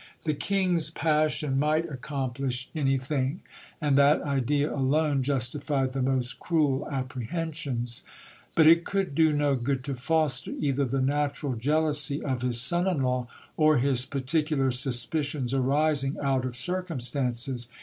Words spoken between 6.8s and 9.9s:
apprehensions. But it could do no good